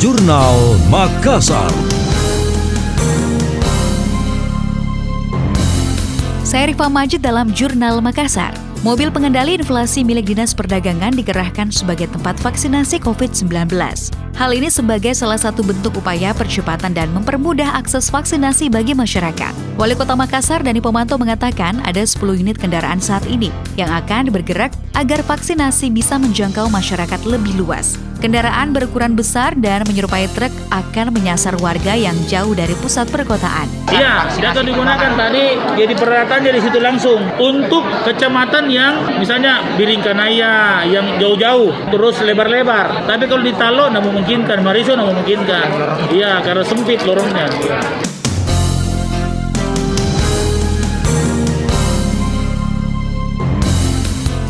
Jurnal 0.00 0.80
Makassar. 0.88 1.68
Saya 6.40 6.72
Rifa 6.72 6.88
Majid 6.88 7.20
dalam 7.20 7.52
Jurnal 7.52 8.00
Makassar. 8.00 8.56
Mobil 8.80 9.12
pengendali 9.12 9.60
inflasi 9.60 10.00
milik 10.00 10.32
Dinas 10.32 10.56
Perdagangan 10.56 11.12
dikerahkan 11.12 11.68
sebagai 11.68 12.08
tempat 12.16 12.40
vaksinasi 12.40 12.96
COVID-19. 12.96 13.76
Hal 14.38 14.54
ini 14.54 14.70
sebagai 14.70 15.10
salah 15.16 15.40
satu 15.40 15.66
bentuk 15.66 15.98
upaya 15.98 16.30
percepatan 16.30 16.94
dan 16.94 17.10
mempermudah 17.10 17.74
akses 17.74 18.12
vaksinasi 18.12 18.70
bagi 18.70 18.94
masyarakat. 18.94 19.52
Wali 19.80 19.96
Kota 19.96 20.12
Makassar 20.12 20.60
Dani 20.60 20.78
Pomanto 20.78 21.16
mengatakan 21.16 21.80
ada 21.82 22.04
10 22.04 22.20
unit 22.36 22.54
kendaraan 22.54 23.00
saat 23.00 23.24
ini 23.26 23.48
yang 23.74 23.88
akan 23.90 24.28
bergerak 24.28 24.70
agar 24.92 25.24
vaksinasi 25.24 25.88
bisa 25.88 26.20
menjangkau 26.20 26.68
masyarakat 26.68 27.20
lebih 27.24 27.56
luas. 27.56 27.96
Kendaraan 28.20 28.76
berukuran 28.76 29.16
besar 29.16 29.56
dan 29.56 29.80
menyerupai 29.88 30.28
truk 30.36 30.52
akan 30.68 31.08
menyasar 31.16 31.56
warga 31.56 31.96
yang 31.96 32.12
jauh 32.28 32.52
dari 32.52 32.76
pusat 32.76 33.08
perkotaan. 33.08 33.64
Iya, 33.88 34.28
akan 34.28 34.60
digunakan 34.68 35.16
tadi 35.16 35.56
jadi 35.80 35.96
peralatan 35.96 36.44
dari 36.44 36.60
situ 36.60 36.76
langsung 36.84 37.16
untuk 37.40 37.80
kecamatan 38.04 38.68
yang 38.68 39.16
misalnya 39.16 39.64
Biringkanaya 39.80 40.84
yang 40.84 41.16
jauh-jauh 41.16 41.72
terus 41.88 42.20
lebar-lebar. 42.20 43.08
Tapi 43.08 43.24
kalau 43.24 43.40
di 43.40 43.56
Talo 43.56 43.88
tidak 43.88 44.04
memungkinkan, 44.20 44.58
tidak 44.60 45.06
memungkinkan. 45.08 45.66
Iya, 46.12 46.44
karena 46.44 46.64
sempit 46.68 47.00
lorongnya. 47.08 47.48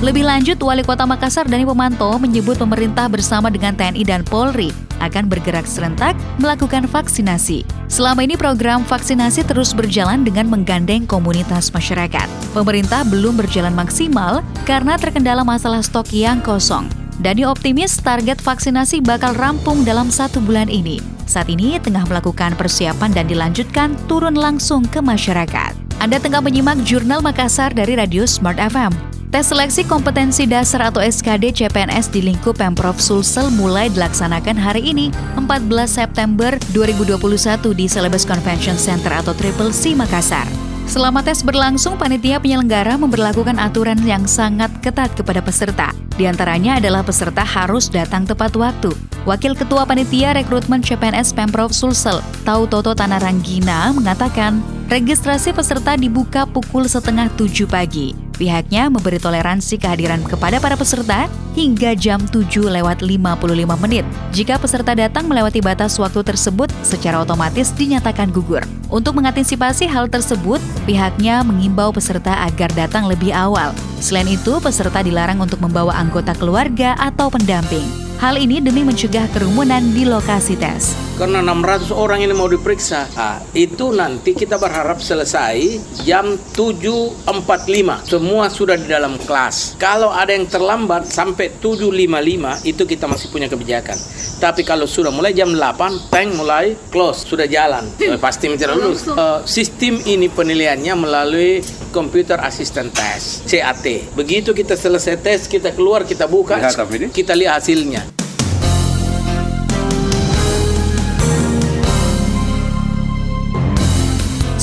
Lebih 0.00 0.24
lanjut, 0.24 0.56
Wali 0.64 0.80
Kota 0.80 1.04
Makassar 1.04 1.44
Dani 1.44 1.68
Pemanto 1.68 2.08
menyebut 2.16 2.56
pemerintah 2.56 3.04
bersama 3.12 3.52
dengan 3.52 3.76
TNI 3.76 4.00
dan 4.00 4.24
Polri 4.24 4.72
akan 4.96 5.28
bergerak 5.28 5.68
serentak 5.68 6.16
melakukan 6.40 6.88
vaksinasi. 6.88 7.68
Selama 7.88 8.24
ini 8.24 8.36
program 8.36 8.80
vaksinasi 8.80 9.44
terus 9.44 9.76
berjalan 9.76 10.24
dengan 10.24 10.48
menggandeng 10.48 11.04
komunitas 11.04 11.68
masyarakat. 11.72 12.28
Pemerintah 12.56 13.04
belum 13.12 13.36
berjalan 13.36 13.76
maksimal 13.76 14.40
karena 14.64 14.96
terkendala 14.96 15.44
masalah 15.44 15.84
stok 15.84 16.08
yang 16.16 16.40
kosong. 16.40 16.99
Dani 17.20 17.44
optimis 17.44 18.00
target 18.00 18.40
vaksinasi 18.40 19.04
bakal 19.04 19.36
rampung 19.36 19.84
dalam 19.84 20.08
satu 20.08 20.40
bulan 20.40 20.72
ini. 20.72 20.96
Saat 21.28 21.52
ini 21.52 21.76
tengah 21.76 22.08
melakukan 22.08 22.56
persiapan 22.56 23.12
dan 23.12 23.28
dilanjutkan 23.28 23.92
turun 24.08 24.32
langsung 24.32 24.88
ke 24.88 25.04
masyarakat. 25.04 25.76
Anda 26.00 26.16
tengah 26.16 26.40
menyimak 26.40 26.80
Jurnal 26.80 27.20
Makassar 27.20 27.76
dari 27.76 27.92
Radio 27.92 28.24
Smart 28.24 28.56
FM. 28.56 28.88
Tes 29.28 29.52
seleksi 29.52 29.84
kompetensi 29.84 30.48
dasar 30.48 30.90
atau 30.90 31.04
SKD 31.04 31.54
CPNS 31.54 32.08
di 32.08 32.24
lingkup 32.24 32.56
Pemprov 32.56 32.96
Sulsel 32.96 33.52
mulai 33.52 33.92
dilaksanakan 33.92 34.56
hari 34.56 34.90
ini, 34.90 35.12
14 35.36 35.70
September 35.86 36.56
2021 36.72 37.20
di 37.76 37.84
Celebes 37.86 38.24
Convention 38.24 38.80
Center 38.80 39.12
atau 39.12 39.36
Triple 39.36 39.76
C 39.76 39.92
Makassar. 39.92 40.48
Selama 40.88 41.22
tes 41.22 41.44
berlangsung, 41.44 41.94
panitia 42.00 42.40
penyelenggara 42.42 42.98
memperlakukan 42.98 43.60
aturan 43.60 44.00
yang 44.02 44.26
sangat 44.26 44.72
ketat 44.82 45.14
kepada 45.14 45.38
peserta. 45.44 45.99
Di 46.20 46.28
antaranya 46.28 46.76
adalah 46.76 47.00
peserta 47.00 47.40
harus 47.40 47.88
datang 47.88 48.28
tepat 48.28 48.52
waktu. 48.52 48.92
Wakil 49.24 49.56
Ketua 49.56 49.88
Panitia 49.88 50.36
Rekrutmen 50.36 50.84
CPNS 50.84 51.32
Pemprov 51.32 51.72
Sulsel, 51.72 52.20
Tau 52.44 52.68
Toto 52.68 52.92
Tanaranggina, 52.92 53.88
mengatakan 53.96 54.60
registrasi 54.92 55.56
peserta 55.56 55.96
dibuka 55.96 56.44
pukul 56.44 56.84
setengah 56.84 57.32
tujuh 57.40 57.64
pagi. 57.64 58.29
Pihaknya 58.40 58.88
memberi 58.88 59.20
toleransi 59.20 59.76
kehadiran 59.76 60.24
kepada 60.24 60.56
para 60.64 60.72
peserta 60.72 61.28
hingga 61.52 61.92
jam 61.92 62.24
7 62.24 62.72
lewat 62.72 63.04
55 63.04 63.36
menit. 63.84 64.08
Jika 64.32 64.56
peserta 64.56 64.96
datang 64.96 65.28
melewati 65.28 65.60
batas 65.60 66.00
waktu 66.00 66.24
tersebut, 66.24 66.72
secara 66.80 67.20
otomatis 67.20 67.68
dinyatakan 67.76 68.32
gugur. 68.32 68.64
Untuk 68.88 69.20
mengantisipasi 69.20 69.84
hal 69.92 70.08
tersebut, 70.08 70.56
pihaknya 70.88 71.44
mengimbau 71.44 71.92
peserta 71.92 72.48
agar 72.48 72.72
datang 72.72 73.04
lebih 73.04 73.28
awal. 73.28 73.76
Selain 74.00 74.26
itu, 74.26 74.56
peserta 74.56 75.04
dilarang 75.04 75.36
untuk 75.44 75.60
membawa 75.60 75.92
anggota 76.00 76.32
keluarga 76.32 76.96
atau 76.96 77.28
pendamping. 77.28 78.09
Hal 78.20 78.36
ini 78.36 78.60
demi 78.60 78.84
mencegah 78.84 79.32
kerumunan 79.32 79.80
di 79.96 80.04
lokasi 80.04 80.52
tes 80.60 80.92
karena 81.20 81.44
600 81.44 81.92
orang 81.92 82.24
ini 82.24 82.32
mau 82.32 82.48
diperiksa. 82.48 83.04
Nah, 83.12 83.44
itu 83.52 83.92
nanti 83.92 84.32
kita 84.32 84.56
berharap 84.56 85.04
selesai 85.04 85.76
jam 86.08 86.40
7.45. 86.56 87.28
Semua 88.08 88.48
sudah 88.48 88.80
di 88.80 88.88
dalam 88.88 89.20
kelas. 89.20 89.76
Kalau 89.76 90.08
ada 90.08 90.32
yang 90.32 90.48
terlambat 90.48 91.04
sampai 91.04 91.52
7.55 91.60 92.64
itu 92.64 92.82
kita 92.88 93.04
masih 93.04 93.28
punya 93.28 93.52
kebijakan. 93.52 94.00
Tapi 94.40 94.64
kalau 94.64 94.88
sudah 94.88 95.12
mulai 95.12 95.36
jam 95.36 95.52
8, 95.52 96.08
tank 96.08 96.32
mulai 96.32 96.72
close, 96.88 97.28
sudah 97.28 97.44
jalan. 97.44 97.84
Eh, 98.00 98.16
pasti 98.16 98.48
mencari 98.48 98.72
lulus. 98.72 99.04
Uh, 99.04 99.44
sistem 99.44 100.00
ini 100.08 100.32
penilaiannya 100.32 100.94
melalui 100.96 101.60
Computer 101.92 102.40
Assistant 102.40 102.88
Test, 102.96 103.44
CAT. 103.44 104.16
Begitu 104.16 104.56
kita 104.56 104.72
selesai 104.72 105.20
tes, 105.20 105.44
kita 105.44 105.76
keluar, 105.76 106.08
kita 106.08 106.24
buka, 106.24 106.56
kita 107.12 107.36
lihat 107.36 107.60
hasilnya. 107.60 108.09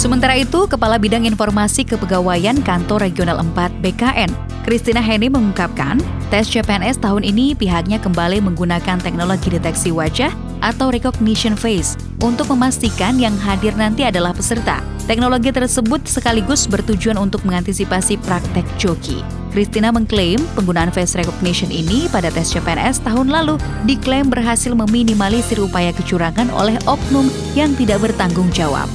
Sementara 0.07 0.39
itu, 0.39 0.71
Kepala 0.71 0.95
Bidang 0.95 1.27
Informasi 1.27 1.83
Kepegawaian 1.83 2.63
Kantor 2.63 3.03
Regional 3.11 3.43
4 3.43 3.83
BKN, 3.83 4.31
Christina 4.63 5.03
Heni 5.03 5.27
mengungkapkan, 5.27 5.99
tes 6.31 6.47
CPNS 6.47 7.03
tahun 7.03 7.27
ini 7.27 7.51
pihaknya 7.51 7.99
kembali 7.99 8.39
menggunakan 8.39 9.03
teknologi 9.03 9.51
deteksi 9.51 9.91
wajah 9.91 10.31
atau 10.63 10.95
recognition 10.95 11.59
face 11.59 11.99
untuk 12.23 12.47
memastikan 12.55 13.19
yang 13.19 13.35
hadir 13.35 13.75
nanti 13.75 14.07
adalah 14.07 14.31
peserta. 14.31 14.79
Teknologi 15.11 15.51
tersebut 15.51 16.07
sekaligus 16.07 16.71
bertujuan 16.71 17.19
untuk 17.19 17.43
mengantisipasi 17.43 18.15
praktek 18.23 18.63
joki. 18.79 19.19
Christina 19.51 19.91
mengklaim 19.91 20.39
penggunaan 20.55 20.87
face 20.87 21.19
recognition 21.19 21.67
ini 21.67 22.07
pada 22.07 22.31
tes 22.31 22.47
CPNS 22.55 23.03
tahun 23.03 23.27
lalu 23.27 23.59
diklaim 23.83 24.31
berhasil 24.31 24.71
meminimalisir 24.71 25.59
upaya 25.59 25.91
kecurangan 25.91 26.47
oleh 26.55 26.79
oknum 26.87 27.27
yang 27.59 27.75
tidak 27.75 27.99
bertanggung 28.07 28.47
jawab. 28.55 28.87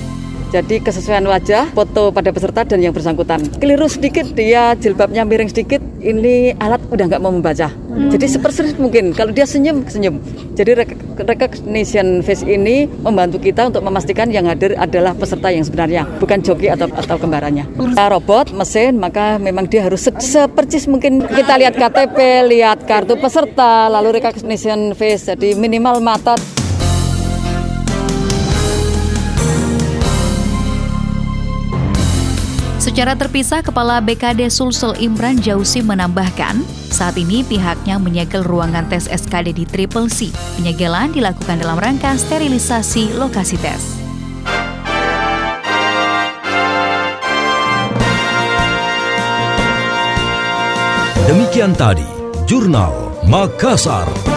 Jadi 0.53 0.85
kesesuaian 0.85 1.25
wajah, 1.25 1.73
foto 1.73 2.13
pada 2.13 2.29
peserta 2.29 2.61
dan 2.69 2.85
yang 2.85 2.93
bersangkutan. 2.93 3.41
Keliru 3.57 3.89
sedikit, 3.89 4.29
dia 4.37 4.77
jilbabnya 4.77 5.25
miring 5.25 5.49
sedikit, 5.49 5.81
ini 6.05 6.53
alat 6.61 6.77
udah 6.93 7.09
nggak 7.09 7.23
mau 7.25 7.33
membaca. 7.33 7.73
Hmm. 7.73 8.13
Jadi 8.13 8.27
seperti 8.29 8.77
mungkin, 8.77 9.17
kalau 9.17 9.33
dia 9.33 9.49
senyum, 9.49 9.89
senyum. 9.89 10.21
Jadi 10.53 10.85
recognition 11.25 12.21
face 12.21 12.45
ini 12.45 12.85
membantu 12.85 13.41
kita 13.41 13.73
untuk 13.73 13.81
memastikan 13.81 14.29
yang 14.29 14.45
hadir 14.45 14.77
adalah 14.77 15.17
peserta 15.17 15.49
yang 15.49 15.65
sebenarnya, 15.65 16.05
bukan 16.21 16.45
joki 16.45 16.69
atau 16.69 16.85
atau 16.93 17.17
kembarannya. 17.17 17.65
Kita 17.73 18.13
robot, 18.13 18.53
mesin, 18.53 19.01
maka 19.01 19.41
memang 19.41 19.65
dia 19.73 19.89
harus 19.89 20.05
se 20.05 20.13
sepercis 20.21 20.85
mungkin 20.85 21.25
kita 21.25 21.57
lihat 21.65 21.81
KTP, 21.81 22.45
lihat 22.53 22.85
kartu 22.85 23.17
peserta, 23.17 23.89
lalu 23.89 24.21
recognition 24.21 24.93
face, 24.93 25.33
jadi 25.33 25.57
minimal 25.57 26.05
mata. 26.05 26.37
Secara 32.93 33.17
terpisah, 33.17 33.65
Kepala 33.65 34.05
BKD 34.05 34.53
Sulsel 34.53 34.93
Imran 35.01 35.41
Jausi 35.41 35.81
menambahkan, 35.81 36.61
saat 36.93 37.17
ini 37.17 37.41
pihaknya 37.41 37.97
menyegel 37.97 38.45
ruangan 38.45 38.85
tes 38.85 39.09
SKD 39.09 39.57
di 39.57 39.65
Triple 39.65 40.13
C. 40.13 40.29
Penyegelan 40.61 41.09
dilakukan 41.17 41.65
dalam 41.65 41.81
rangka 41.81 42.13
sterilisasi 42.21 43.17
lokasi 43.17 43.57
tes. 43.65 43.97
Demikian 51.25 51.73
tadi, 51.73 52.05
Jurnal 52.45 53.25
Makassar. 53.25 54.32